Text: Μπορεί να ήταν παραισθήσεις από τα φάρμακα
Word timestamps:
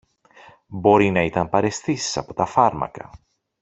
Μπορεί 0.67 1.11
να 1.11 1.21
ήταν 1.21 1.49
παραισθήσεις 1.49 2.17
από 2.17 2.33
τα 2.33 2.45
φάρμακα 2.45 3.09